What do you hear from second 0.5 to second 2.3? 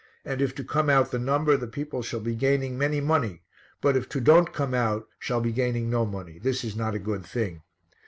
to come out the number, the people shall